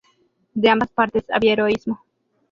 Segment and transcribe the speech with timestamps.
[0.55, 2.03] De ambas partes, había heroísmo.